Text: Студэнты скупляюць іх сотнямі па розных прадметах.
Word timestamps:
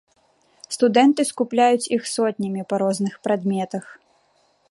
Студэнты 0.75 1.21
скупляюць 1.31 1.91
іх 1.97 2.03
сотнямі 2.15 2.61
па 2.73 2.81
розных 2.85 3.13
прадметах. 3.27 3.85